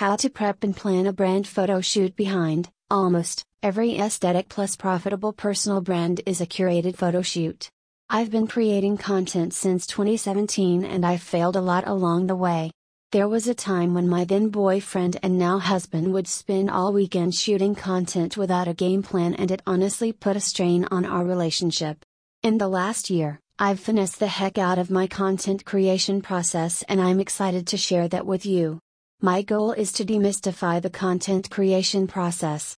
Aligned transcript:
How 0.00 0.16
to 0.16 0.30
prep 0.30 0.64
and 0.64 0.74
plan 0.74 1.04
a 1.06 1.12
brand 1.12 1.46
photo 1.46 1.82
shoot 1.82 2.16
behind 2.16 2.70
almost 2.90 3.44
every 3.62 3.98
aesthetic 3.98 4.48
plus 4.48 4.74
profitable 4.74 5.34
personal 5.34 5.82
brand 5.82 6.22
is 6.24 6.40
a 6.40 6.46
curated 6.46 6.96
photo 6.96 7.20
shoot. 7.20 7.68
I've 8.08 8.30
been 8.30 8.46
creating 8.46 8.96
content 8.96 9.52
since 9.52 9.86
2017 9.86 10.86
and 10.86 11.04
I've 11.04 11.20
failed 11.20 11.54
a 11.54 11.60
lot 11.60 11.86
along 11.86 12.28
the 12.28 12.34
way. 12.34 12.70
There 13.12 13.28
was 13.28 13.46
a 13.46 13.52
time 13.52 13.92
when 13.92 14.08
my 14.08 14.24
then 14.24 14.48
boyfriend 14.48 15.18
and 15.22 15.38
now 15.38 15.58
husband 15.58 16.14
would 16.14 16.28
spend 16.28 16.70
all 16.70 16.94
weekend 16.94 17.34
shooting 17.34 17.74
content 17.74 18.38
without 18.38 18.68
a 18.68 18.72
game 18.72 19.02
plan 19.02 19.34
and 19.34 19.50
it 19.50 19.60
honestly 19.66 20.14
put 20.14 20.34
a 20.34 20.40
strain 20.40 20.86
on 20.90 21.04
our 21.04 21.26
relationship. 21.26 21.98
In 22.42 22.56
the 22.56 22.68
last 22.68 23.10
year, 23.10 23.38
I've 23.58 23.80
finessed 23.80 24.18
the 24.18 24.28
heck 24.28 24.56
out 24.56 24.78
of 24.78 24.90
my 24.90 25.06
content 25.06 25.66
creation 25.66 26.22
process 26.22 26.82
and 26.88 27.02
I'm 27.02 27.20
excited 27.20 27.66
to 27.66 27.76
share 27.76 28.08
that 28.08 28.24
with 28.24 28.46
you. 28.46 28.80
My 29.22 29.42
goal 29.42 29.72
is 29.72 29.92
to 29.92 30.02
demystify 30.02 30.80
the 30.80 30.88
content 30.88 31.50
creation 31.50 32.06
process. 32.06 32.74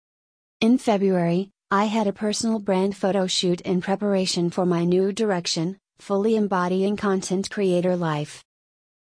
In 0.60 0.76
February, 0.78 1.50
I 1.72 1.86
had 1.86 2.06
a 2.06 2.12
personal 2.12 2.58
brand 2.58 2.94
photo 2.94 3.26
shoot 3.26 3.62
in 3.62 3.80
preparation 3.80 4.50
for 4.50 4.66
my 4.66 4.84
new 4.84 5.10
direction, 5.10 5.78
fully 5.96 6.36
embodying 6.36 6.98
content 6.98 7.48
creator 7.48 7.96
life. 7.96 8.44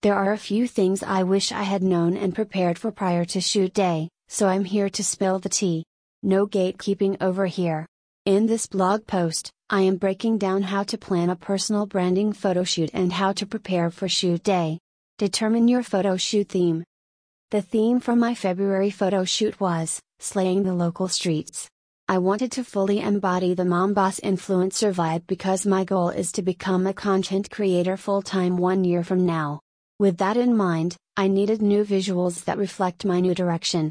There 0.03 0.17
are 0.17 0.33
a 0.33 0.36
few 0.36 0.67
things 0.67 1.05
I 1.05 1.23
wish 1.23 1.53
I 1.53 1.62
had 1.62 1.84
known 1.84 2.17
and 2.17 2.34
prepared 2.34 2.77
for 2.77 2.91
prior 2.91 3.25
to 3.27 3.41
shoot 3.41 3.73
day, 3.73 4.08
so 4.27 4.48
I'm 4.48 4.64
here 4.64 4.91
to 4.91 5.05
spill 5.05 5.39
the 5.39 5.48
tea. 5.48 5.84
No 6.25 6.45
gatekeeping 6.45 7.19
over 7.20 7.47
here. 7.47 7.86
In 8.25 8.47
this 8.47 8.67
blog 8.67 9.06
post, 9.06 9.53
I 9.70 9.83
am 9.83 9.95
breaking 9.95 10.39
down 10.39 10.62
how 10.62 10.83
to 10.91 10.98
plan 10.98 11.30
a 11.30 11.36
personal 11.36 11.86
branding 11.86 12.33
photo 12.33 12.64
shoot 12.64 12.91
and 12.92 13.12
how 13.12 13.30
to 13.34 13.47
prepare 13.47 13.92
for 13.92 14.08
shoot 14.08 14.42
day. 14.42 14.80
Determine 15.19 15.69
your 15.69 15.84
photo 15.84 16.17
shoot 16.17 16.48
theme. 16.48 16.83
The 17.53 17.62
theme 17.62 18.01
for 18.01 18.17
my 18.17 18.34
February 18.34 18.91
photo 18.91 19.23
shoot 19.25 19.61
was 19.61 20.01
Slaying 20.19 20.64
the 20.64 20.75
Local 20.75 21.06
Streets. 21.06 21.69
I 22.09 22.19
wanted 22.19 22.53
to 22.53 22.62
fully 22.62 23.01
embody 23.01 23.53
the 23.53 23.65
mom 23.65 23.93
boss 23.93 24.21
influencer 24.21 24.95
vibe 24.95 25.27
because 25.27 25.67
my 25.67 25.83
goal 25.83 26.11
is 26.11 26.31
to 26.33 26.43
become 26.43 26.87
a 26.87 26.95
content 26.95 27.51
creator 27.51 27.97
full 27.97 28.23
time 28.23 28.57
one 28.59 28.85
year 28.85 29.03
from 29.03 29.27
now. 29.27 29.59
With 29.98 30.19
that 30.19 30.37
in 30.37 30.57
mind, 30.57 30.97
I 31.17 31.27
needed 31.27 31.61
new 31.61 31.85
visuals 31.85 32.45
that 32.45 32.59
reflect 32.59 33.05
my 33.05 33.19
new 33.19 33.35
direction. 33.35 33.91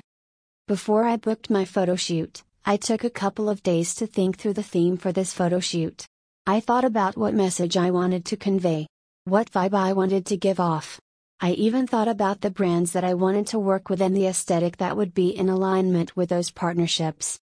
Before 0.65 1.03
I 1.03 1.17
booked 1.17 1.49
my 1.49 1.65
photo 1.65 1.97
shoot, 1.97 2.41
I 2.65 2.77
took 2.77 3.03
a 3.03 3.09
couple 3.09 3.49
of 3.49 3.61
days 3.63 3.93
to 3.95 4.07
think 4.07 4.37
through 4.37 4.53
the 4.53 4.63
theme 4.63 4.95
for 4.95 5.11
this 5.11 5.33
photo 5.33 5.59
shoot. 5.59 6.05
I 6.47 6.61
thought 6.61 6.85
about 6.85 7.17
what 7.17 7.33
message 7.33 7.75
I 7.75 7.91
wanted 7.91 8.23
to 8.27 8.37
convey, 8.37 8.87
what 9.25 9.51
vibe 9.51 9.73
I 9.73 9.91
wanted 9.91 10.25
to 10.27 10.37
give 10.37 10.61
off. 10.61 11.01
I 11.41 11.51
even 11.51 11.85
thought 11.85 12.07
about 12.07 12.39
the 12.39 12.49
brands 12.49 12.93
that 12.93 13.03
I 13.03 13.13
wanted 13.13 13.47
to 13.47 13.59
work 13.59 13.89
with 13.89 14.01
and 14.01 14.15
the 14.15 14.27
aesthetic 14.27 14.77
that 14.77 14.95
would 14.95 15.13
be 15.13 15.35
in 15.35 15.49
alignment 15.49 16.15
with 16.15 16.29
those 16.29 16.49
partnerships. 16.49 17.39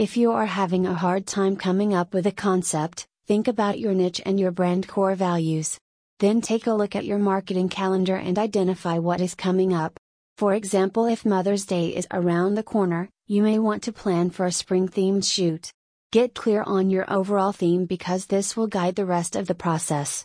If 0.00 0.16
you 0.16 0.32
are 0.32 0.46
having 0.46 0.86
a 0.86 0.94
hard 0.94 1.26
time 1.26 1.56
coming 1.56 1.92
up 1.92 2.14
with 2.14 2.26
a 2.26 2.32
concept, 2.32 3.06
think 3.26 3.48
about 3.48 3.78
your 3.78 3.92
niche 3.92 4.22
and 4.24 4.40
your 4.40 4.50
brand 4.50 4.88
core 4.88 5.14
values. 5.14 5.78
Then 6.20 6.40
take 6.40 6.66
a 6.66 6.72
look 6.72 6.96
at 6.96 7.04
your 7.04 7.18
marketing 7.18 7.68
calendar 7.68 8.16
and 8.16 8.38
identify 8.38 8.96
what 8.96 9.20
is 9.20 9.34
coming 9.34 9.74
up. 9.74 10.00
For 10.38 10.54
example, 10.54 11.04
if 11.04 11.26
Mother's 11.26 11.66
Day 11.66 11.88
is 11.88 12.08
around 12.10 12.54
the 12.54 12.62
corner, 12.62 13.10
you 13.26 13.42
may 13.42 13.58
want 13.58 13.82
to 13.82 13.92
plan 13.92 14.30
for 14.30 14.46
a 14.46 14.52
spring 14.52 14.88
themed 14.88 15.30
shoot. 15.30 15.70
Get 16.12 16.34
clear 16.34 16.62
on 16.62 16.88
your 16.88 17.04
overall 17.12 17.52
theme 17.52 17.84
because 17.84 18.24
this 18.24 18.56
will 18.56 18.68
guide 18.68 18.96
the 18.96 19.10
rest 19.16 19.36
of 19.36 19.48
the 19.48 19.60
process. 19.66 20.18